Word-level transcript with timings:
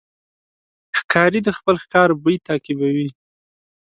ښکاري 0.99 1.39
د 1.43 1.49
خپل 1.57 1.75
ښکار 1.83 2.09
بوی 2.21 2.37
تعقیبوي. 2.47 3.09